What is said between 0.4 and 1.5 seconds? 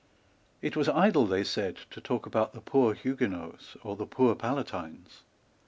It was idle, they